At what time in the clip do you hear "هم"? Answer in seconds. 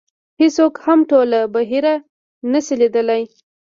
0.85-0.99